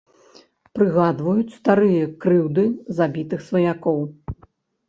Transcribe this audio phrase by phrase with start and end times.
[0.77, 2.63] Прыгадваюць старыя крыўды,
[3.01, 4.01] забітых сваякоў.